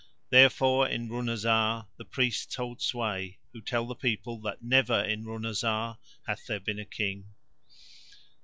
[0.31, 6.47] Therefore in Runazar the priests hold sway, who tell people that never in Runazar hath
[6.47, 7.27] there been a King.